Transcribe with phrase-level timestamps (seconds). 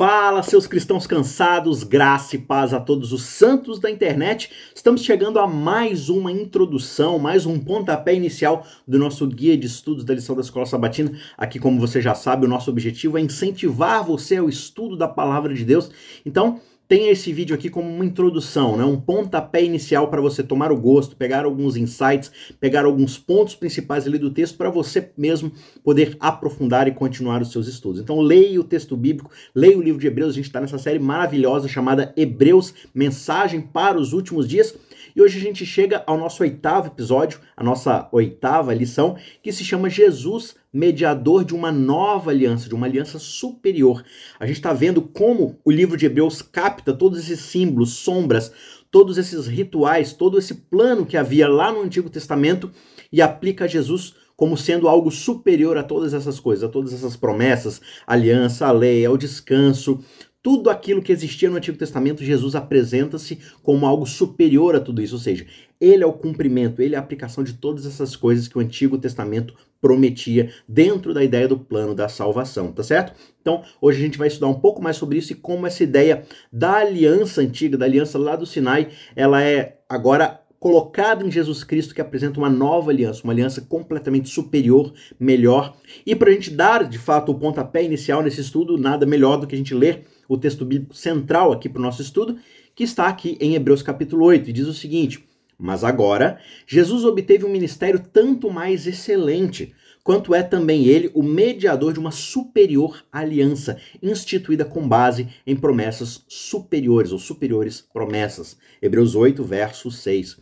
[0.00, 4.50] Fala, seus cristãos cansados, graça e paz a todos os santos da internet.
[4.74, 10.02] Estamos chegando a mais uma introdução, mais um pontapé inicial do nosso guia de estudos
[10.02, 11.12] da lição da Escola Sabatina.
[11.36, 15.52] Aqui, como você já sabe, o nosso objetivo é incentivar você ao estudo da palavra
[15.52, 15.90] de Deus.
[16.24, 18.82] Então, tenha esse vídeo aqui como uma introdução, né?
[18.82, 24.08] um pontapé inicial para você tomar o gosto, pegar alguns insights, pegar alguns pontos principais
[24.08, 25.52] ali do texto para você mesmo
[25.84, 28.00] poder aprofundar e continuar os seus estudos.
[28.00, 30.98] Então leia o texto bíblico, leia o livro de Hebreus, a gente está nessa série
[30.98, 34.74] maravilhosa chamada Hebreus, Mensagem para os Últimos Dias.
[35.14, 39.64] E hoje a gente chega ao nosso oitavo episódio, a nossa oitava lição, que se
[39.64, 44.04] chama Jesus, mediador de uma nova aliança, de uma aliança superior.
[44.38, 48.52] A gente está vendo como o livro de Hebreus capta todos esses símbolos, sombras,
[48.90, 52.70] todos esses rituais, todo esse plano que havia lá no Antigo Testamento
[53.12, 57.14] e aplica a Jesus como sendo algo superior a todas essas coisas, a todas essas
[57.14, 60.02] promessas, aliança, a lei, ao descanso,
[60.42, 65.14] tudo aquilo que existia no Antigo Testamento, Jesus apresenta-se como algo superior a tudo isso,
[65.14, 65.46] ou seja,
[65.80, 68.98] ele é o cumprimento, ele é a aplicação de todas essas coisas que o Antigo
[68.98, 73.14] Testamento prometia dentro da ideia do plano da salvação, tá certo?
[73.40, 76.24] Então, hoje a gente vai estudar um pouco mais sobre isso e como essa ideia
[76.52, 81.94] da aliança antiga, da aliança lá do Sinai, ela é agora colocado em Jesus Cristo
[81.94, 85.74] que apresenta uma nova aliança, uma aliança completamente superior, melhor.
[86.04, 89.46] E para a gente dar de fato o pontapé inicial nesse estudo, nada melhor do
[89.46, 92.38] que a gente ler o texto bíblico central aqui para o nosso estudo,
[92.72, 95.24] que está aqui em Hebreus capítulo 8, e diz o seguinte:
[95.58, 101.92] Mas agora Jesus obteve um ministério tanto mais excelente, quanto é também ele o mediador
[101.92, 108.56] de uma superior aliança, instituída com base em promessas superiores, ou superiores promessas.
[108.80, 110.38] Hebreus 8, verso 6.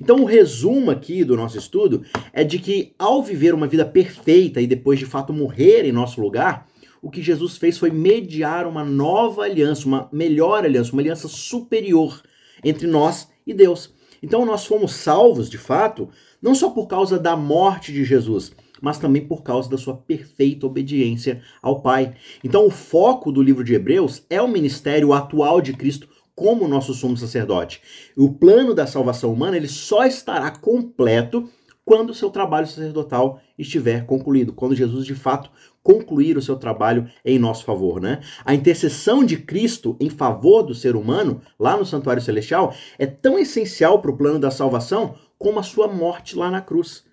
[0.00, 4.60] Então, o resumo aqui do nosso estudo é de que, ao viver uma vida perfeita
[4.60, 6.68] e depois de fato morrer em nosso lugar,
[7.04, 12.22] o que Jesus fez foi mediar uma nova aliança, uma melhor aliança, uma aliança superior
[12.64, 13.92] entre nós e Deus.
[14.22, 16.08] Então, nós fomos salvos, de fato,
[16.40, 20.66] não só por causa da morte de Jesus, mas também por causa da sua perfeita
[20.66, 22.14] obediência ao Pai.
[22.42, 26.94] Então, o foco do livro de Hebreus é o ministério atual de Cristo como nosso
[26.94, 27.82] sumo sacerdote.
[28.16, 31.50] O plano da salvação humana ele só estará completo
[31.84, 35.50] quando o seu trabalho sacerdotal estiver concluído, quando Jesus de fato
[35.82, 38.20] concluir o seu trabalho em nosso favor, né?
[38.44, 43.38] A intercessão de Cristo em favor do ser humano lá no santuário celestial é tão
[43.38, 47.04] essencial para o plano da salvação como a sua morte lá na cruz.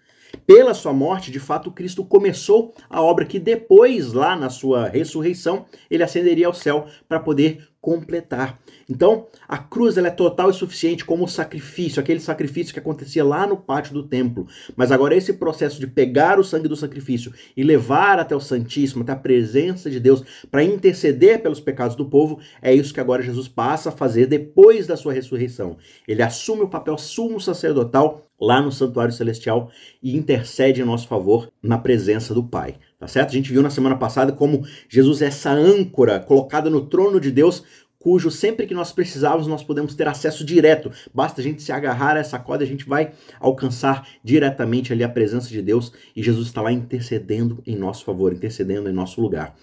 [0.48, 5.66] Pela sua morte, de fato, Cristo começou a obra que depois, lá na sua ressurreição,
[5.90, 8.60] ele ascenderia ao céu para poder completar.
[8.88, 13.48] Então, a cruz ela é total e suficiente como sacrifício, aquele sacrifício que acontecia lá
[13.48, 14.48] no pátio do templo.
[14.76, 19.02] Mas agora esse processo de pegar o sangue do sacrifício e levar até o Santíssimo,
[19.02, 23.24] até a presença de Deus, para interceder pelos pecados do povo, é isso que agora
[23.24, 25.78] Jesus passa a fazer depois da sua ressurreição.
[26.08, 29.72] Ele assume o papel sumo sacerdotal lá no santuário celestial
[30.02, 32.76] e intercede em nosso favor na presença do Pai.
[33.02, 33.30] Tá certo?
[33.30, 37.32] A gente viu na semana passada como Jesus é essa âncora colocada no trono de
[37.32, 37.64] Deus
[37.98, 40.92] cujo sempre que nós precisarmos nós podemos ter acesso direto.
[41.12, 45.10] Basta a gente se agarrar a essa corda, a gente vai alcançar diretamente ali a
[45.10, 49.56] presença de Deus e Jesus está lá intercedendo em nosso favor, intercedendo em nosso lugar.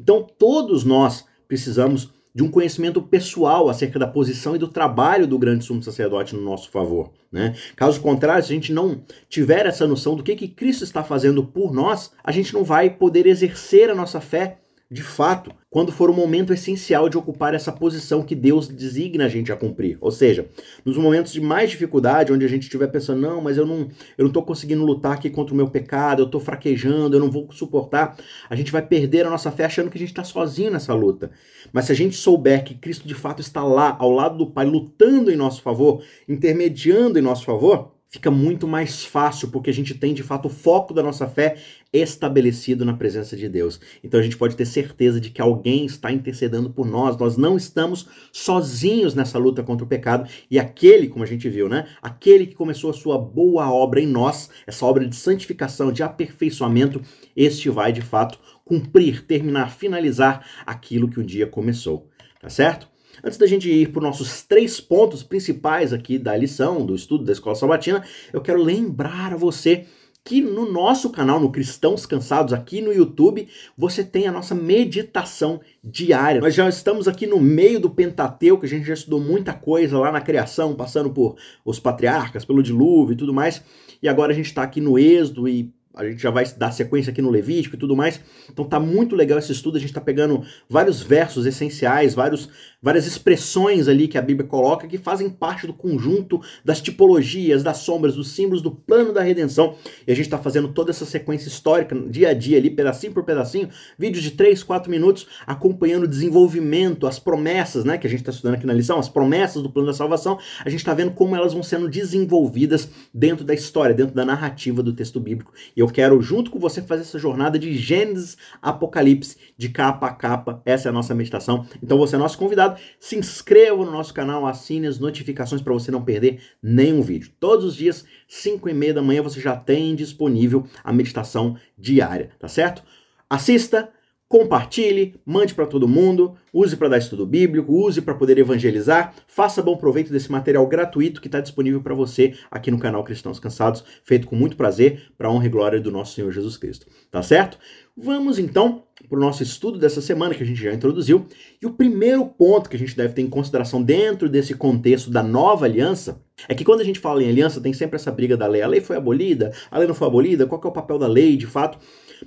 [0.00, 5.38] Então todos nós precisamos de um conhecimento pessoal acerca da posição e do trabalho do
[5.38, 7.10] grande sumo sacerdote no nosso favor.
[7.32, 7.56] Né?
[7.74, 11.42] Caso contrário, se a gente não tiver essa noção do que, que Cristo está fazendo
[11.42, 14.58] por nós, a gente não vai poder exercer a nossa fé
[14.88, 19.28] de fato, quando for o momento essencial de ocupar essa posição que Deus designa a
[19.28, 19.98] gente a cumprir.
[20.00, 20.48] Ou seja,
[20.84, 24.26] nos momentos de mais dificuldade, onde a gente estiver pensando, não, mas eu não, eu
[24.26, 27.50] não tô conseguindo lutar aqui contra o meu pecado, eu tô fraquejando, eu não vou
[27.50, 28.16] suportar,
[28.48, 31.32] a gente vai perder a nossa fé achando que a gente está sozinho nessa luta.
[31.72, 34.66] Mas se a gente souber que Cristo de fato está lá, ao lado do Pai,
[34.66, 39.94] lutando em nosso favor, intermediando em nosso favor, fica muito mais fácil, porque a gente
[39.94, 41.56] tem de fato o foco da nossa fé
[41.92, 43.80] estabelecido na presença de Deus.
[44.02, 47.56] Então a gente pode ter certeza de que alguém está intercedendo por nós, nós não
[47.56, 51.86] estamos sozinhos nessa luta contra o pecado, e aquele, como a gente viu, né?
[52.00, 57.02] Aquele que começou a sua boa obra em nós, essa obra de santificação, de aperfeiçoamento,
[57.34, 62.08] este vai de fato cumprir, terminar, finalizar aquilo que um dia começou.
[62.40, 62.95] Tá certo?
[63.26, 67.24] Antes da gente ir para os nossos três pontos principais aqui da lição, do estudo
[67.24, 69.84] da Escola Sabatina, eu quero lembrar a você
[70.22, 75.60] que no nosso canal, no Cristãos Cansados, aqui no YouTube, você tem a nossa meditação
[75.82, 76.40] diária.
[76.40, 80.12] Nós já estamos aqui no meio do Pentateuco, a gente já estudou muita coisa lá
[80.12, 81.34] na criação, passando por
[81.64, 83.60] os patriarcas, pelo dilúvio e tudo mais,
[84.00, 87.10] e agora a gente está aqui no Êxodo e a gente já vai dar sequência
[87.10, 88.20] aqui no Levítico e tudo mais.
[88.52, 92.50] Então tá muito legal esse estudo, a gente tá pegando vários versos essenciais, vários,
[92.86, 97.78] várias expressões ali que a Bíblia coloca que fazem parte do conjunto das tipologias, das
[97.78, 99.74] sombras, dos símbolos do plano da redenção.
[100.06, 103.24] E a gente tá fazendo toda essa sequência histórica, dia a dia ali, pedacinho por
[103.24, 103.68] pedacinho,
[103.98, 108.30] vídeos de 3, 4 minutos, acompanhando o desenvolvimento, as promessas, né, que a gente tá
[108.30, 111.34] estudando aqui na lição, as promessas do plano da salvação, a gente tá vendo como
[111.34, 115.52] elas vão sendo desenvolvidas dentro da história, dentro da narrativa do texto bíblico.
[115.76, 120.12] E eu quero, junto com você, fazer essa jornada de Gênesis Apocalipse, de capa a
[120.12, 120.62] capa.
[120.64, 121.66] Essa é a nossa meditação.
[121.82, 122.75] Então você é nosso convidado.
[122.98, 127.32] Se inscreva no nosso canal, assine as notificações para você não perder nenhum vídeo.
[127.38, 132.30] Todos os dias, 5 e meia da manhã, você já tem disponível a meditação diária,
[132.38, 132.82] tá certo?
[133.28, 133.90] Assista,
[134.28, 139.62] Compartilhe, mande para todo mundo, use para dar estudo bíblico, use para poder evangelizar, faça
[139.62, 143.84] bom proveito desse material gratuito que está disponível para você aqui no canal Cristãos Cansados,
[144.02, 146.86] feito com muito prazer para honra e glória do nosso Senhor Jesus Cristo.
[147.08, 147.56] Tá certo?
[147.96, 151.26] Vamos então para o nosso estudo dessa semana que a gente já introduziu.
[151.62, 155.22] E o primeiro ponto que a gente deve ter em consideração dentro desse contexto da
[155.22, 158.46] nova aliança é que quando a gente fala em aliança tem sempre essa briga da
[158.46, 158.60] lei.
[158.60, 161.36] A lei foi abolida, a lei não foi abolida, qual é o papel da lei
[161.36, 161.78] de fato?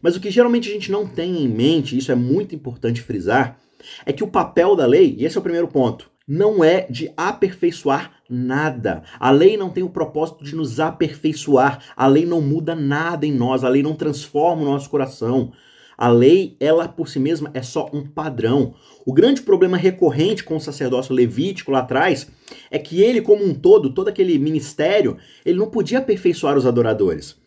[0.01, 3.59] Mas o que geralmente a gente não tem em mente, isso é muito importante frisar,
[4.06, 7.12] é que o papel da lei, e esse é o primeiro ponto, não é de
[7.18, 9.01] aperfeiçoar nada.
[9.19, 11.83] A lei não tem o propósito de nos aperfeiçoar.
[11.97, 13.63] A lei não muda nada em nós.
[13.63, 15.51] A lei não transforma o nosso coração.
[15.97, 18.75] A lei, ela por si mesma, é só um padrão.
[19.07, 22.30] O grande problema recorrente com o sacerdócio levítico lá atrás
[22.69, 27.38] é que ele, como um todo, todo aquele ministério, ele não podia aperfeiçoar os adoradores.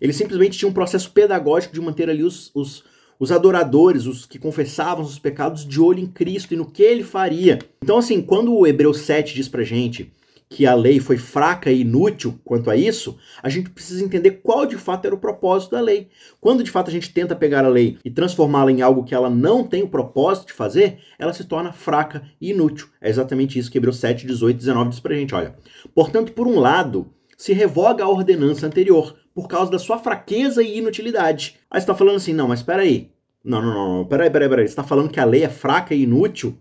[0.00, 2.84] Ele simplesmente tinha um processo pedagógico de manter ali os, os,
[3.18, 7.02] os adoradores, os que confessavam os pecados, de olho em Cristo e no que ele
[7.02, 7.58] faria.
[7.82, 10.12] Então, assim, quando o Hebreus 7 diz pra gente
[10.48, 14.64] que a lei foi fraca e inútil quanto a isso, a gente precisa entender qual
[14.64, 16.08] de fato era o propósito da lei.
[16.40, 19.28] Quando de fato a gente tenta pegar a lei e transformá-la em algo que ela
[19.28, 22.88] não tem o propósito de fazer, ela se torna fraca e inútil.
[23.00, 25.54] É exatamente isso que Hebreus 7, 18 e 19 diz pra gente, olha.
[25.94, 30.78] Portanto, por um lado, se revoga a ordenança anterior, por causa da sua fraqueza e
[30.78, 31.60] inutilidade.
[31.70, 33.12] Aí você está falando assim, não, mas espera aí.
[33.44, 34.66] Não, não, não, peraí, peraí, peraí.
[34.66, 36.58] Você está falando que a lei é fraca e inútil?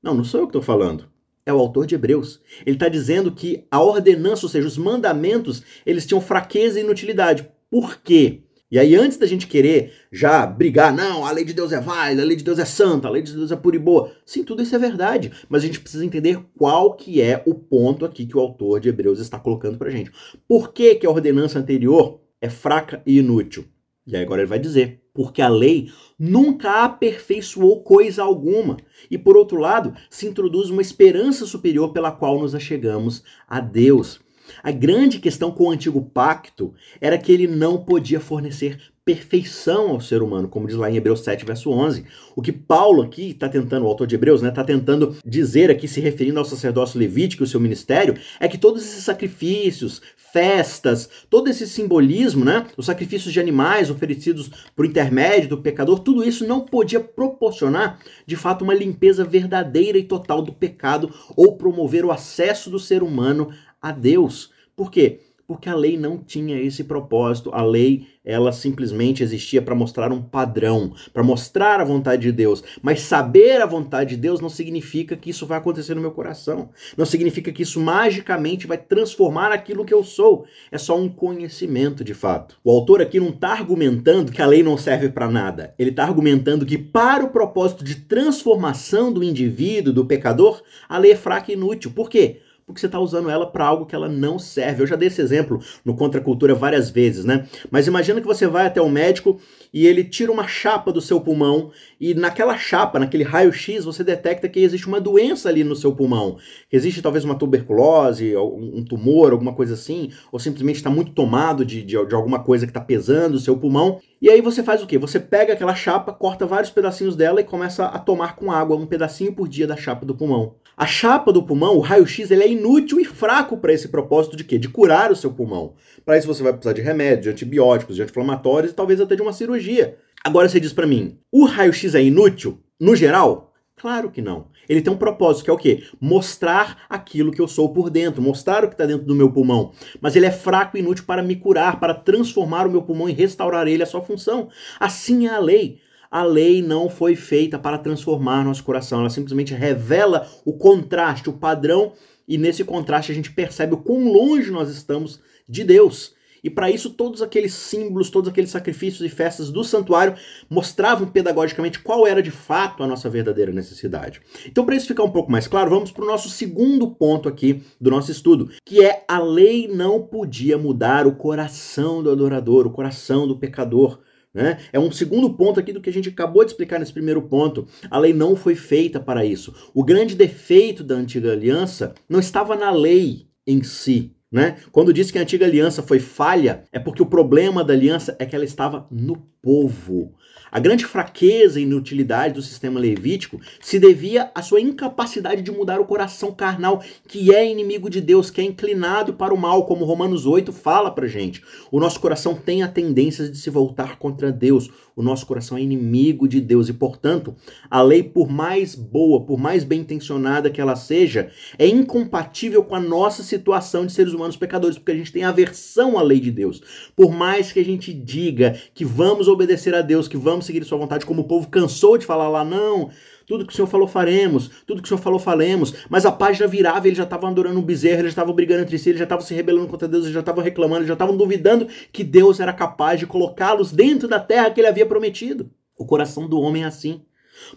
[0.00, 1.08] Não, não sou eu que estou falando.
[1.44, 2.40] É o autor de Hebreus.
[2.64, 7.48] Ele está dizendo que a ordenança, ou seja, os mandamentos, eles tinham fraqueza e inutilidade.
[7.68, 8.42] Por quê?
[8.72, 12.22] E aí, antes da gente querer já brigar, não, a lei de Deus é válida,
[12.22, 14.10] a lei de Deus é santa, a lei de Deus é pura e boa.
[14.24, 15.30] Sim, tudo isso é verdade.
[15.46, 18.88] Mas a gente precisa entender qual que é o ponto aqui que o autor de
[18.88, 20.10] Hebreus está colocando pra gente.
[20.48, 23.66] Por que, que a ordenança anterior é fraca e inútil?
[24.06, 28.78] E aí agora ele vai dizer, porque a lei nunca aperfeiçoou coisa alguma.
[29.10, 34.18] E por outro lado, se introduz uma esperança superior pela qual nos achegamos a Deus.
[34.62, 40.00] A grande questão com o antigo pacto era que ele não podia fornecer perfeição ao
[40.00, 42.04] ser humano, como diz lá em Hebreus 7, verso 11.
[42.36, 45.70] O que Paulo aqui está tentando, o autor de Hebreus, está né, tá tentando dizer
[45.70, 50.00] aqui, se referindo ao sacerdócio levítico e o seu ministério, é que todos esses sacrifícios,
[50.32, 56.24] festas, todo esse simbolismo, né, os sacrifícios de animais oferecidos por intermédio do pecador, tudo
[56.24, 62.04] isso não podia proporcionar, de fato, uma limpeza verdadeira e total do pecado ou promover
[62.04, 63.50] o acesso do ser humano
[63.82, 64.50] a Deus.
[64.76, 65.20] Por quê?
[65.44, 67.50] Porque a lei não tinha esse propósito.
[67.52, 72.62] A lei, ela simplesmente existia para mostrar um padrão, para mostrar a vontade de Deus.
[72.80, 76.70] Mas saber a vontade de Deus não significa que isso vai acontecer no meu coração.
[76.96, 80.46] Não significa que isso magicamente vai transformar aquilo que eu sou.
[80.70, 82.56] É só um conhecimento de fato.
[82.64, 85.74] O autor aqui não está argumentando que a lei não serve para nada.
[85.78, 91.12] Ele está argumentando que para o propósito de transformação do indivíduo, do pecador, a lei
[91.12, 91.90] é fraca e inútil.
[91.90, 92.40] Por quê?
[92.72, 94.82] Porque você está usando ela para algo que ela não serve.
[94.82, 97.46] Eu já dei esse exemplo no Contra a Cultura várias vezes, né?
[97.70, 99.38] Mas imagina que você vai até o médico
[99.72, 104.48] e ele tira uma chapa do seu pulmão e naquela chapa, naquele raio-x, você detecta
[104.48, 106.38] que existe uma doença ali no seu pulmão.
[106.70, 111.82] Existe talvez uma tuberculose, um tumor, alguma coisa assim, ou simplesmente está muito tomado de,
[111.82, 114.00] de, de alguma coisa que está pesando o seu pulmão.
[114.22, 114.96] E aí você faz o quê?
[114.98, 118.86] Você pega aquela chapa, corta vários pedacinhos dela e começa a tomar com água um
[118.86, 120.54] pedacinho por dia da chapa do pulmão.
[120.76, 124.44] A chapa do pulmão, o raio-x, ele é inútil e fraco para esse propósito de
[124.44, 124.58] quê?
[124.58, 125.74] De curar o seu pulmão.
[126.04, 129.22] Para isso você vai precisar de remédios, de antibióticos, de anti-inflamatórios e talvez até de
[129.22, 129.96] uma cirurgia.
[130.22, 133.51] Agora você diz para mim, o raio-x é inútil no geral?
[133.76, 134.48] Claro que não.
[134.68, 135.82] Ele tem um propósito, que é o quê?
[136.00, 139.72] Mostrar aquilo que eu sou por dentro, mostrar o que está dentro do meu pulmão.
[140.00, 143.12] Mas ele é fraco e inútil para me curar, para transformar o meu pulmão e
[143.12, 144.48] restaurar ele a sua função.
[144.78, 145.80] Assim é a lei
[146.12, 151.32] a lei não foi feita para transformar nosso coração, ela simplesmente revela o contraste, o
[151.32, 151.94] padrão,
[152.28, 156.14] e nesse contraste a gente percebe o quão longe nós estamos de Deus.
[156.42, 160.14] E para isso, todos aqueles símbolos, todos aqueles sacrifícios e festas do santuário
[160.50, 164.20] mostravam pedagogicamente qual era de fato a nossa verdadeira necessidade.
[164.46, 167.62] Então, para isso ficar um pouco mais claro, vamos para o nosso segundo ponto aqui
[167.80, 172.72] do nosso estudo, que é a lei não podia mudar o coração do adorador, o
[172.72, 174.00] coração do pecador.
[174.34, 174.58] Né?
[174.72, 177.68] É um segundo ponto aqui do que a gente acabou de explicar nesse primeiro ponto.
[177.90, 179.54] A lei não foi feita para isso.
[179.74, 184.56] O grande defeito da antiga aliança não estava na lei em si, né?
[184.72, 188.24] Quando diz que a antiga aliança foi falha, é porque o problema da aliança é
[188.24, 190.14] que ela estava no povo.
[190.50, 195.80] A grande fraqueza e inutilidade do sistema levítico se devia à sua incapacidade de mudar
[195.80, 199.86] o coração carnal, que é inimigo de Deus, que é inclinado para o mal, como
[199.86, 201.42] Romanos 8 fala pra gente.
[201.70, 204.70] O nosso coração tem a tendência de se voltar contra Deus.
[204.94, 207.34] O nosso coração é inimigo de Deus e, portanto,
[207.70, 212.74] a lei, por mais boa, por mais bem intencionada que ela seja, é incompatível com
[212.74, 216.30] a nossa situação de seres humanos pecadores, porque a gente tem aversão à lei de
[216.30, 216.62] Deus.
[216.94, 220.78] Por mais que a gente diga que vamos obedecer a Deus, que vamos seguir sua
[220.78, 222.90] vontade, como o povo cansou de falar lá, não,
[223.26, 225.74] tudo que o Senhor falou faremos, tudo que o Senhor falou faremos.
[225.88, 228.90] Mas a página virava, eles já estavam adorando um bezerro, eles estavam brigando entre si,
[228.90, 231.66] eles já estavam se rebelando contra Deus, eles já estavam reclamando, eles já estavam duvidando
[231.92, 235.50] que Deus era capaz de colocá-los dentro da terra que ele havia prometido.
[235.76, 237.02] O coração do homem é assim.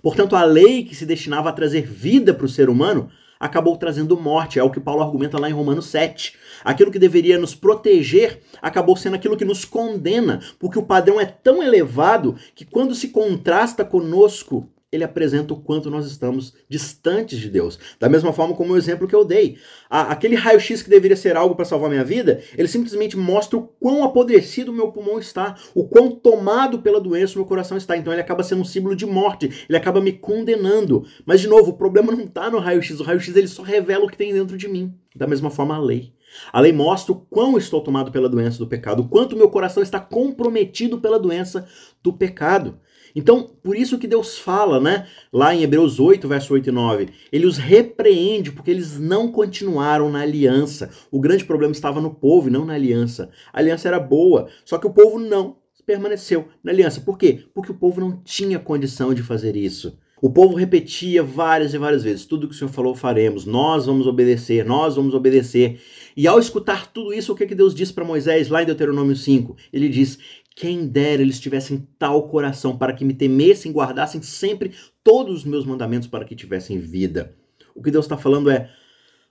[0.02, 4.20] Portanto, a lei que se destinava a trazer vida para o ser humano acabou trazendo
[4.20, 6.36] morte, é o que Paulo argumenta lá em Romanos 7.
[6.64, 11.26] Aquilo que deveria nos proteger acabou sendo aquilo que nos condena, porque o padrão é
[11.26, 17.50] tão elevado que quando se contrasta conosco, ele apresenta o quanto nós estamos distantes de
[17.50, 17.78] Deus.
[18.00, 19.58] Da mesma forma como o exemplo que eu dei.
[19.90, 24.04] aquele raio-x que deveria ser algo para salvar minha vida, ele simplesmente mostra o quão
[24.04, 27.96] apodrecido o meu pulmão está, o quão tomado pela doença o meu coração está.
[27.96, 31.06] Então ele acaba sendo um símbolo de morte, ele acaba me condenando.
[31.26, 33.00] Mas, de novo, o problema não está no raio-x.
[33.00, 34.94] O raio-x ele só revela o que tem dentro de mim.
[35.16, 36.14] Da mesma forma, a lei.
[36.52, 39.82] A lei mostra o quão estou tomado pela doença do pecado, o quanto meu coração
[39.82, 41.68] está comprometido pela doença
[42.04, 42.80] do pecado.
[43.16, 47.10] Então, por isso que Deus fala, né, lá em Hebreus 8, verso 8 e 9,
[47.32, 50.90] ele os repreende porque eles não continuaram na aliança.
[51.10, 53.30] O grande problema estava no povo e não na aliança.
[53.54, 55.56] A aliança era boa, só que o povo não
[55.86, 57.00] permaneceu na aliança.
[57.00, 57.46] Por quê?
[57.54, 59.98] Porque o povo não tinha condição de fazer isso.
[60.22, 64.08] O povo repetia várias e várias vezes: tudo que o Senhor falou faremos, nós vamos
[64.08, 65.80] obedecer, nós vamos obedecer.
[66.16, 68.66] E ao escutar tudo isso, o que, é que Deus diz para Moisés lá em
[68.66, 69.56] Deuteronômio 5?
[69.74, 70.18] Ele diz:
[70.56, 74.72] Quem dera eles tivessem tal coração para que me temessem, guardassem sempre
[75.04, 77.36] todos os meus mandamentos para que tivessem vida.
[77.76, 78.70] O que Deus está falando é: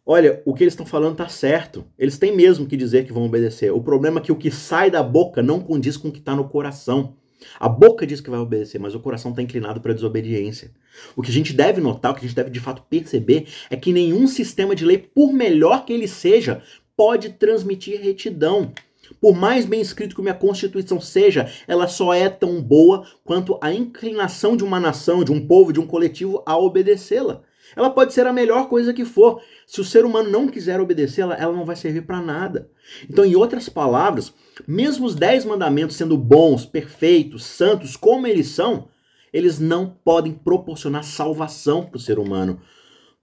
[0.05, 1.87] Olha, o que eles estão falando está certo.
[1.99, 3.73] Eles têm mesmo que dizer que vão obedecer.
[3.73, 6.37] O problema é que o que sai da boca não condiz com o que está
[6.37, 7.17] no coração.
[7.59, 10.71] A boca diz que vai obedecer, mas o coração está inclinado para a desobediência.
[11.17, 13.77] O que a gente deve notar, o que a gente deve de fato perceber, é
[13.77, 16.63] que nenhum sistema de lei, por melhor que ele seja,
[16.97, 18.73] pode transmitir retidão.
[19.21, 23.73] Por mais bem escrito que minha Constituição seja, ela só é tão boa quanto a
[23.73, 27.43] inclinação de uma nação, de um povo, de um coletivo a obedecê-la.
[27.77, 29.41] Ela pode ser a melhor coisa que for.
[29.67, 32.71] Se o ser humano não quiser obedecê-la, ela não vai servir para nada.
[33.09, 34.33] Então, em outras palavras,
[34.67, 38.89] mesmo os dez mandamentos sendo bons, perfeitos, santos, como eles são,
[39.35, 42.61] eles não podem proporcionar salvação para o ser humano,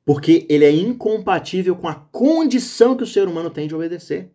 [0.06, 4.30] porque ele é incompatível com a condição que o ser humano tem de obedecer.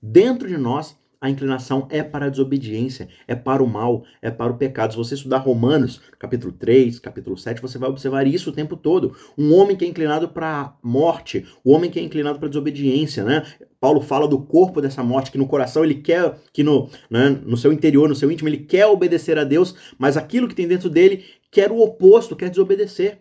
[0.00, 4.52] Dentro de nós a inclinação é para a desobediência, é para o mal, é para
[4.52, 4.92] o pecado.
[4.92, 9.16] Se você estudar Romanos, capítulo 3, capítulo 7, você vai observar isso o tempo todo.
[9.36, 12.46] Um homem que é inclinado para a morte, o um homem que é inclinado para
[12.46, 13.44] a desobediência, né?
[13.80, 17.56] Paulo fala do corpo dessa morte, que no coração ele quer, que no, né, no
[17.56, 20.90] seu interior, no seu íntimo, ele quer obedecer a Deus, mas aquilo que tem dentro
[20.90, 23.18] dele quer o oposto, quer desobedecer.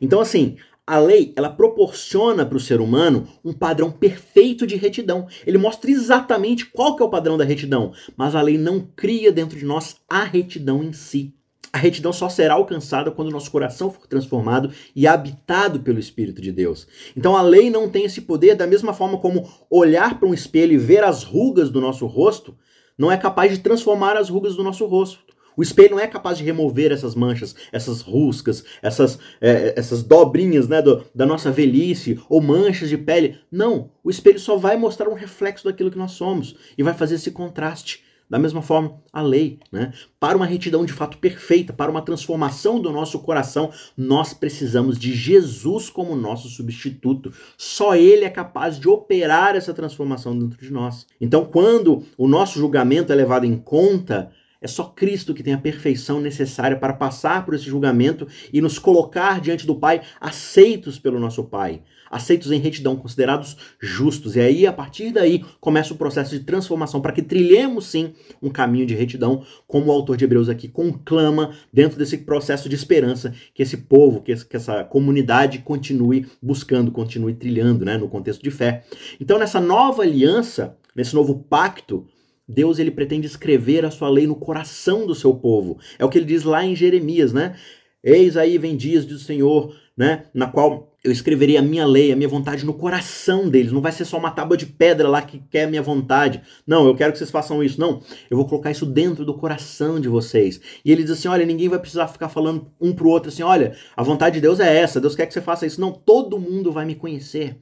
[0.00, 0.56] Então, assim,
[0.86, 5.28] a lei, ela proporciona para o ser humano um padrão perfeito de retidão.
[5.46, 9.30] Ele mostra exatamente qual que é o padrão da retidão, mas a lei não cria
[9.30, 11.34] dentro de nós a retidão em si.
[11.72, 16.42] A retidão só será alcançada quando o nosso coração for transformado e habitado pelo Espírito
[16.42, 16.88] de Deus.
[17.16, 20.72] Então a lei não tem esse poder, da mesma forma como olhar para um espelho
[20.72, 22.56] e ver as rugas do nosso rosto,
[22.98, 25.29] não é capaz de transformar as rugas do nosso rosto.
[25.60, 30.66] O espelho não é capaz de remover essas manchas, essas ruscas, essas, é, essas dobrinhas
[30.66, 33.38] né, do, da nossa velhice ou manchas de pele.
[33.52, 37.16] Não, o espelho só vai mostrar um reflexo daquilo que nós somos e vai fazer
[37.16, 38.02] esse contraste.
[38.26, 39.92] Da mesma forma, a lei, né?
[40.18, 45.12] Para uma retidão de fato perfeita, para uma transformação do nosso coração, nós precisamos de
[45.12, 47.34] Jesus como nosso substituto.
[47.58, 51.06] Só Ele é capaz de operar essa transformação dentro de nós.
[51.20, 54.30] Então, quando o nosso julgamento é levado em conta,
[54.62, 58.78] É só Cristo que tem a perfeição necessária para passar por esse julgamento e nos
[58.78, 64.36] colocar diante do Pai aceitos pelo nosso Pai, aceitos em retidão, considerados justos.
[64.36, 68.12] E aí, a partir daí, começa o processo de transformação para que trilhemos sim
[68.42, 72.74] um caminho de retidão, como o autor de Hebreus aqui conclama dentro desse processo de
[72.74, 78.50] esperança que esse povo, que essa comunidade continue buscando, continue trilhando, né, no contexto de
[78.50, 78.84] fé.
[79.18, 82.06] Então, nessa nova aliança, nesse novo pacto,
[82.50, 85.78] Deus ele pretende escrever a sua lei no coração do seu povo.
[85.98, 87.56] É o que ele diz lá em Jeremias, né?
[88.02, 90.24] Eis aí vem dias do Senhor, né?
[90.34, 93.72] Na qual eu escreverei a minha lei, a minha vontade no coração deles.
[93.72, 96.42] Não vai ser só uma tábua de pedra lá que quer a minha vontade.
[96.66, 97.80] Não, eu quero que vocês façam isso.
[97.80, 100.60] Não, eu vou colocar isso dentro do coração de vocês.
[100.84, 103.74] E ele diz assim: olha, ninguém vai precisar ficar falando um pro outro assim: olha,
[103.96, 105.80] a vontade de Deus é essa, Deus quer que você faça isso.
[105.80, 107.56] Não, todo mundo vai me conhecer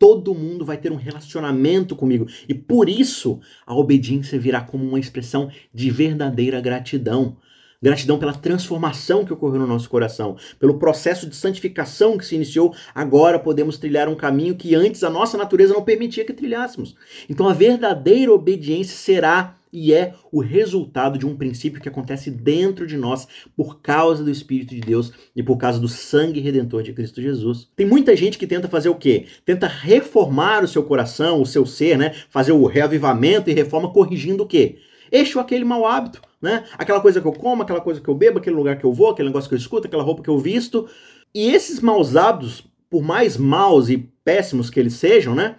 [0.00, 2.26] todo mundo vai ter um relacionamento comigo.
[2.48, 7.36] E por isso a obediência virá como uma expressão de verdadeira gratidão.
[7.82, 12.74] Gratidão pela transformação que ocorreu no nosso coração, pelo processo de santificação que se iniciou.
[12.94, 16.94] Agora podemos trilhar um caminho que antes a nossa natureza não permitia que trilhássemos.
[17.26, 22.86] Então a verdadeira obediência será e é o resultado de um princípio que acontece dentro
[22.86, 26.92] de nós por causa do Espírito de Deus e por causa do sangue redentor de
[26.92, 27.68] Cristo Jesus.
[27.76, 29.26] Tem muita gente que tenta fazer o quê?
[29.44, 32.12] Tenta reformar o seu coração, o seu ser, né?
[32.28, 34.78] Fazer o reavivamento e reforma corrigindo o quê?
[35.10, 36.64] Este ou aquele mau hábito, né?
[36.78, 39.10] Aquela coisa que eu como, aquela coisa que eu bebo, aquele lugar que eu vou,
[39.10, 40.88] aquele negócio que eu escuto, aquela roupa que eu visto.
[41.34, 45.56] E esses maus hábitos, por mais maus e péssimos que eles sejam, né?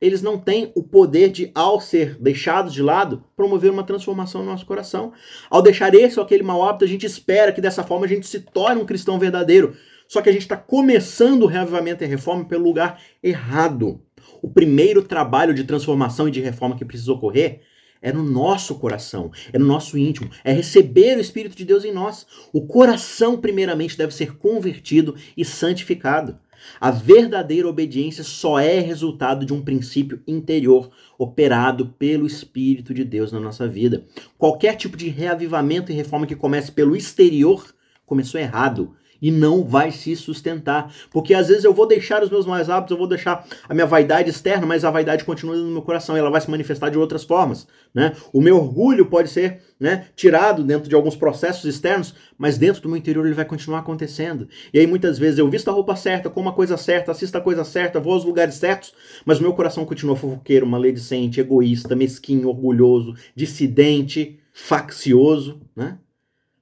[0.00, 4.50] eles não têm o poder de, ao ser deixados de lado, promover uma transformação no
[4.50, 5.12] nosso coração.
[5.50, 8.26] Ao deixar esse ou aquele mau hábito, a gente espera que dessa forma a gente
[8.26, 9.76] se torne um cristão verdadeiro.
[10.08, 14.00] Só que a gente está começando o reavivamento e a reforma pelo lugar errado.
[14.42, 17.60] O primeiro trabalho de transformação e de reforma que precisa ocorrer
[18.02, 21.92] é no nosso coração, é no nosso íntimo, é receber o Espírito de Deus em
[21.92, 22.26] nós.
[22.52, 26.38] O coração, primeiramente, deve ser convertido e santificado.
[26.78, 33.32] A verdadeira obediência só é resultado de um princípio interior operado pelo Espírito de Deus
[33.32, 34.04] na nossa vida.
[34.36, 39.90] Qualquer tipo de reavivamento e reforma que comece pelo exterior começou errado e não vai
[39.90, 40.92] se sustentar.
[41.10, 43.86] Porque às vezes eu vou deixar os meus mais hábitos, eu vou deixar a minha
[43.86, 46.98] vaidade externa, mas a vaidade continua no meu coração e ela vai se manifestar de
[46.98, 47.66] outras formas.
[47.94, 48.12] Né?
[48.32, 52.88] O meu orgulho pode ser né, tirado dentro de alguns processos externos, mas dentro do
[52.88, 54.48] meu interior ele vai continuar acontecendo.
[54.72, 57.40] E aí muitas vezes eu visto a roupa certa, como a coisa certa, assisto a
[57.40, 58.92] coisa certa, vou aos lugares certos,
[59.24, 65.98] mas o meu coração continua fofoqueiro, maledicente, egoísta, mesquinho, orgulhoso, dissidente, faccioso, né?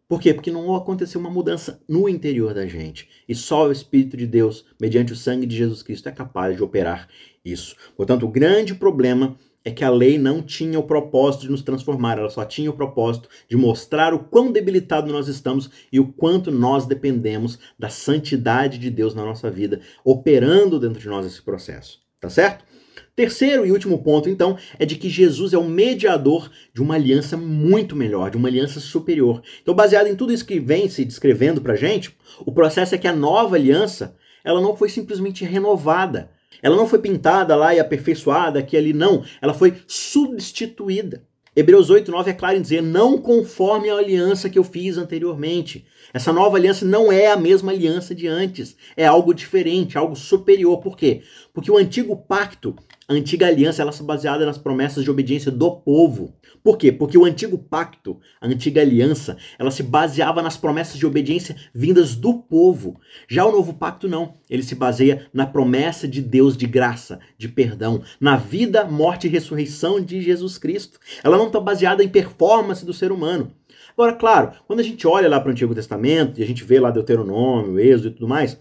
[0.08, 0.32] Por quê?
[0.32, 3.08] Porque não aconteceu uma mudança no interior da gente.
[3.28, 6.62] E só o Espírito de Deus, mediante o sangue de Jesus Cristo, é capaz de
[6.62, 7.08] operar
[7.44, 7.76] isso.
[7.94, 12.18] Portanto, o grande problema é que a lei não tinha o propósito de nos transformar,
[12.18, 16.50] ela só tinha o propósito de mostrar o quão debilitado nós estamos e o quanto
[16.50, 22.07] nós dependemos da santidade de Deus na nossa vida, operando dentro de nós esse processo.
[22.20, 22.64] Tá certo?
[23.14, 27.36] Terceiro e último ponto, então, é de que Jesus é o mediador de uma aliança
[27.36, 29.42] muito melhor, de uma aliança superior.
[29.60, 33.08] Então, baseado em tudo isso que vem se descrevendo para gente, o processo é que
[33.08, 36.30] a nova aliança, ela não foi simplesmente renovada.
[36.62, 39.24] Ela não foi pintada lá e aperfeiçoada aqui ali, não.
[39.40, 41.24] Ela foi substituída.
[41.56, 45.84] Hebreus 8, 9 é claro em dizer: não conforme a aliança que eu fiz anteriormente.
[46.12, 48.76] Essa nova aliança não é a mesma aliança de antes.
[48.96, 50.78] É algo diferente, algo superior.
[50.78, 51.22] Por quê?
[51.52, 52.76] Porque o antigo pacto
[53.10, 56.34] a antiga aliança ela se baseada nas promessas de obediência do povo.
[56.62, 56.92] Por quê?
[56.92, 62.14] Porque o antigo pacto, a antiga aliança, ela se baseava nas promessas de obediência vindas
[62.14, 63.00] do povo.
[63.26, 64.34] Já o novo pacto não.
[64.50, 69.30] Ele se baseia na promessa de Deus de graça, de perdão, na vida, morte e
[69.30, 70.98] ressurreição de Jesus Cristo.
[71.24, 73.54] Ela não está baseada em performance do ser humano.
[73.98, 76.78] Agora, claro, quando a gente olha lá para o Antigo Testamento e a gente vê
[76.78, 78.56] lá Deuteronômio, Êxodo e tudo mais,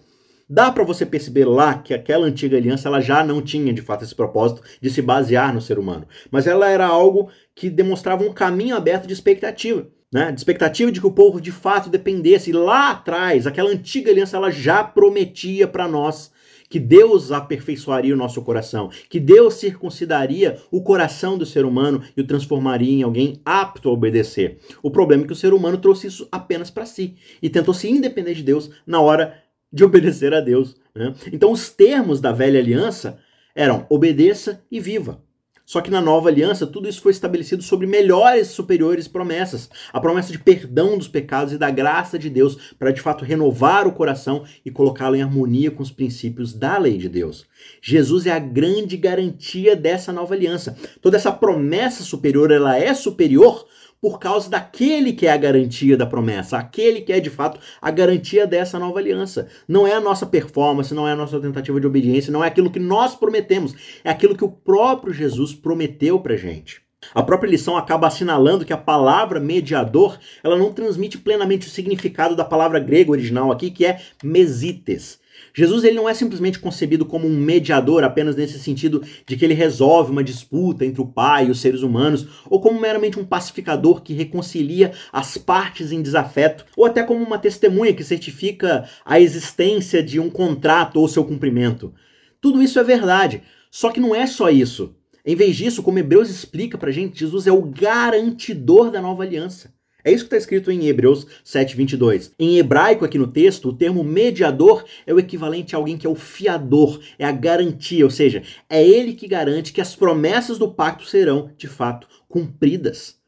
[0.50, 4.02] Dá para você perceber lá que aquela antiga aliança ela já não tinha de fato
[4.02, 8.32] esse propósito de se basear no ser humano, mas ela era algo que demonstrava um
[8.32, 9.86] caminho aberto de expectativa.
[10.10, 12.48] Né, de expectativa de que o povo de fato dependesse.
[12.48, 16.32] E lá atrás, aquela antiga aliança ela já prometia para nós
[16.68, 22.20] que Deus aperfeiçoaria o nosso coração, que Deus circuncidaria o coração do ser humano e
[22.20, 24.58] o transformaria em alguém apto a obedecer.
[24.82, 27.88] O problema é que o ser humano trouxe isso apenas para si e tentou se
[27.88, 30.76] independer de Deus na hora de obedecer a Deus.
[30.94, 31.14] Né?
[31.32, 33.18] Então, os termos da velha aliança
[33.54, 35.22] eram obedeça e viva.
[35.68, 39.68] Só que na nova aliança, tudo isso foi estabelecido sobre melhores, superiores promessas.
[39.92, 43.86] A promessa de perdão dos pecados e da graça de Deus para de fato renovar
[43.86, 47.44] o coração e colocá-lo em harmonia com os princípios da lei de Deus.
[47.82, 50.74] Jesus é a grande garantia dessa nova aliança.
[51.02, 53.66] Toda essa promessa superior, ela é superior
[54.00, 57.90] por causa daquele que é a garantia da promessa, aquele que é de fato a
[57.90, 59.48] garantia dessa nova aliança.
[59.66, 62.70] Não é a nossa performance, não é a nossa tentativa de obediência, não é aquilo
[62.70, 66.82] que nós prometemos, é aquilo que o próprio Jesus prometeu pra gente.
[67.14, 72.34] A própria lição acaba assinalando que a palavra mediador, ela não transmite plenamente o significado
[72.34, 75.20] da palavra grega original aqui, que é mesites.
[75.58, 79.54] Jesus ele não é simplesmente concebido como um mediador apenas nesse sentido de que ele
[79.54, 84.00] resolve uma disputa entre o Pai e os seres humanos, ou como meramente um pacificador
[84.00, 90.00] que reconcilia as partes em desafeto, ou até como uma testemunha que certifica a existência
[90.00, 91.92] de um contrato ou seu cumprimento.
[92.40, 94.94] Tudo isso é verdade, só que não é só isso.
[95.26, 99.76] Em vez disso, como Hebreus explica pra gente, Jesus é o garantidor da nova aliança.
[100.04, 102.30] É isso que está escrito em Hebreus 7,22.
[102.38, 106.10] Em hebraico, aqui no texto, o termo mediador é o equivalente a alguém que é
[106.10, 110.72] o fiador, é a garantia, ou seja, é ele que garante que as promessas do
[110.72, 113.18] pacto serão, de fato, cumpridas.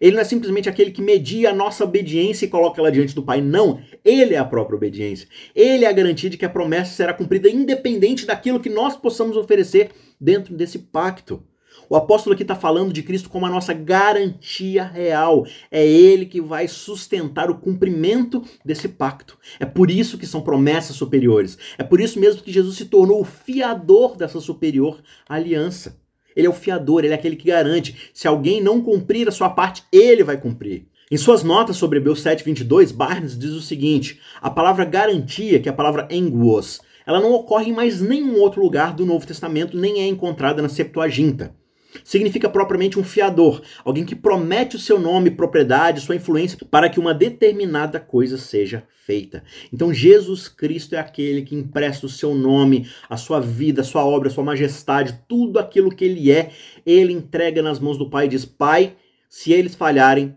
[0.00, 3.22] Ele não é simplesmente aquele que media a nossa obediência e coloca ela diante do
[3.22, 3.40] Pai.
[3.40, 5.28] Não, ele é a própria obediência.
[5.54, 9.36] Ele é a garantia de que a promessa será cumprida independente daquilo que nós possamos
[9.36, 11.42] oferecer dentro desse pacto.
[11.88, 15.46] O apóstolo aqui está falando de Cristo como a nossa garantia real.
[15.70, 19.38] É Ele que vai sustentar o cumprimento desse pacto.
[19.60, 21.56] É por isso que são promessas superiores.
[21.78, 26.00] É por isso mesmo que Jesus se tornou o fiador dessa superior aliança.
[26.34, 28.10] Ele é o fiador, ele é aquele que garante.
[28.12, 30.88] Se alguém não cumprir a sua parte, ele vai cumprir.
[31.10, 35.72] Em suas notas sobre Hebreus 7:22, Barnes diz o seguinte: a palavra garantia, que é
[35.72, 40.02] a palavra enguos, ela não ocorre em mais nenhum outro lugar do Novo Testamento, nem
[40.02, 41.54] é encontrada na Septuaginta.
[42.04, 47.00] Significa propriamente um fiador, alguém que promete o seu nome, propriedade, sua influência para que
[47.00, 49.44] uma determinada coisa seja feita.
[49.72, 54.04] Então Jesus Cristo é aquele que empresta o seu nome, a sua vida, a sua
[54.04, 56.50] obra, a sua majestade, tudo aquilo que ele é,
[56.84, 58.96] ele entrega nas mãos do Pai e diz: Pai,
[59.28, 60.36] se eles falharem,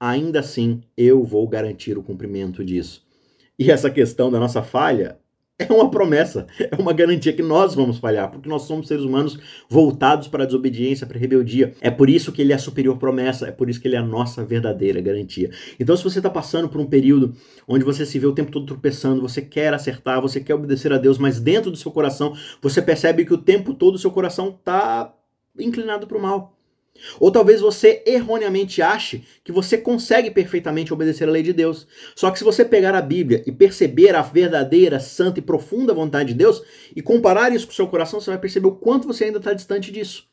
[0.00, 3.04] ainda assim eu vou garantir o cumprimento disso.
[3.58, 5.18] E essa questão da nossa falha
[5.58, 9.38] é uma promessa, é uma garantia que nós vamos falhar, porque nós somos seres humanos
[9.70, 11.72] voltados para a desobediência, para a rebeldia.
[11.80, 13.98] É por isso que ele é a superior promessa, é por isso que ele é
[13.98, 15.50] a nossa verdadeira garantia.
[15.80, 17.34] Então, se você está passando por um período
[17.66, 20.98] onde você se vê o tempo todo tropeçando, você quer acertar, você quer obedecer a
[20.98, 24.54] Deus, mas dentro do seu coração você percebe que o tempo todo o seu coração
[24.58, 25.14] está
[25.58, 26.55] inclinado para o mal.
[27.18, 31.86] Ou talvez você erroneamente ache que você consegue perfeitamente obedecer a lei de Deus.
[32.14, 36.28] Só que se você pegar a Bíblia e perceber a verdadeira, santa e profunda vontade
[36.28, 36.62] de Deus
[36.94, 39.52] e comparar isso com o seu coração, você vai perceber o quanto você ainda está
[39.52, 40.28] distante disso.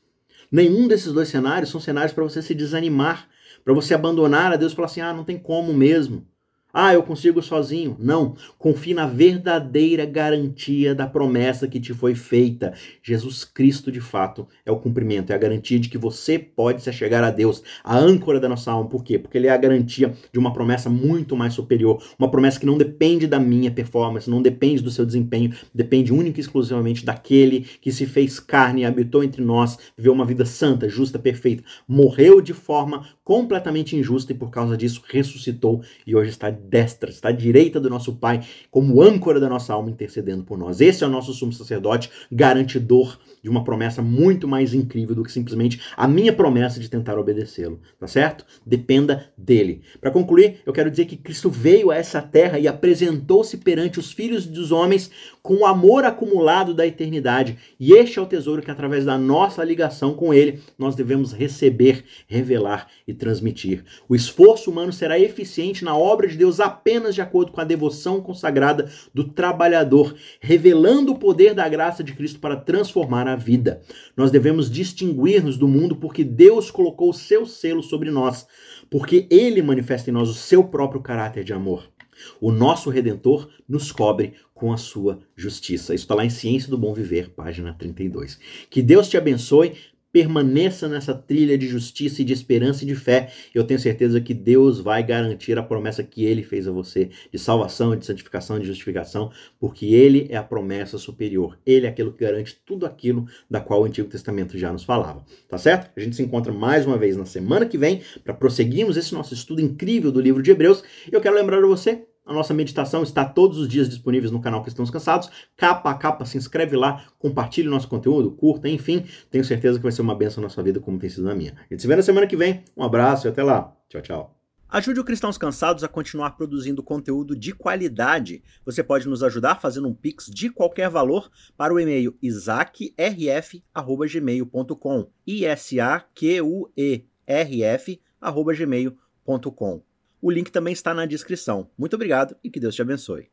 [0.52, 3.28] Nenhum desses dois cenários são cenários para você se desanimar,
[3.66, 6.28] para você abandonar a Deus e falar assim: ah, não tem como mesmo.
[6.76, 7.96] Ah, eu consigo sozinho.
[8.00, 8.34] Não.
[8.58, 12.74] Confie na verdadeira garantia da promessa que te foi feita.
[13.04, 16.92] Jesus Cristo, de fato, é o cumprimento, é a garantia de que você pode se
[16.92, 18.90] chegar a Deus, a âncora da nossa alma.
[18.90, 19.20] Por quê?
[19.20, 22.76] Porque ele é a garantia de uma promessa muito mais superior, uma promessa que não
[22.76, 27.92] depende da minha performance, não depende do seu desempenho, depende única e exclusivamente daquele que
[27.92, 32.54] se fez carne e habitou entre nós, viveu uma vida santa, justa, perfeita, morreu de
[32.54, 37.80] forma completamente injusta e por causa disso ressuscitou e hoje está destra, está à direita
[37.80, 40.82] do nosso Pai, como âncora da nossa alma, intercedendo por nós.
[40.82, 45.32] Esse é o nosso sumo sacerdote, garantidor de uma promessa muito mais incrível do que
[45.32, 48.46] simplesmente a minha promessa de tentar obedecê-lo, tá certo?
[48.66, 49.82] Dependa dele.
[50.00, 54.14] Para concluir, eu quero dizer que Cristo veio a essa terra e apresentou-se perante os
[54.14, 57.58] filhos dos homens com o amor acumulado da eternidade.
[57.78, 62.06] E este é o tesouro que, através da nossa ligação com ele, nós devemos receber,
[62.28, 63.84] revelar e transmitir.
[64.08, 68.22] O esforço humano será eficiente na obra de Deus apenas de acordo com a devoção
[68.22, 73.82] consagrada do trabalhador, revelando o poder da graça de Cristo para transformar a vida.
[74.16, 78.48] Nós devemos distinguir-nos do mundo porque Deus colocou o seu selo sobre nós,
[78.90, 81.92] porque ele manifesta em nós o seu próprio caráter de amor.
[82.40, 85.94] O nosso redentor nos cobre com a sua justiça.
[85.94, 88.40] Isso está lá em Ciência do Bom Viver, página 32.
[88.70, 89.74] Que Deus te abençoe
[90.14, 93.32] permaneça nessa trilha de justiça e de esperança e de fé.
[93.54, 97.40] Eu tenho certeza que Deus vai garantir a promessa que ele fez a você de
[97.40, 101.58] salvação, de santificação, de justificação, porque ele é a promessa superior.
[101.66, 105.26] Ele é aquilo que garante tudo aquilo da qual o Antigo Testamento já nos falava.
[105.50, 105.92] Tá certo?
[105.98, 109.34] A gente se encontra mais uma vez na semana que vem para prosseguirmos esse nosso
[109.34, 110.84] estudo incrível do livro de Hebreus.
[111.12, 114.62] Eu quero lembrar a você a nossa meditação está todos os dias disponíveis no canal
[114.62, 115.30] Cristãos Cansados.
[115.58, 119.06] Capa a capa, se inscreve lá, compartilhe nosso conteúdo, curta, enfim.
[119.30, 121.52] Tenho certeza que vai ser uma benção na sua vida, como tem sido na minha.
[121.52, 122.64] A gente se vê na semana que vem.
[122.78, 123.76] Um abraço e até lá.
[123.90, 124.40] Tchau, tchau.
[124.70, 128.42] Ajude o Cristãos Cansados a continuar produzindo conteúdo de qualidade.
[128.66, 135.10] Você pode nos ajudar fazendo um pix de qualquer valor para o e-mail isaacrf.gmail.com.
[135.28, 139.93] I-S-A-Q-U-E rf@gmail.com.
[140.24, 141.70] O link também está na descrição.
[141.78, 143.28] Muito obrigado e que Deus te abençoe.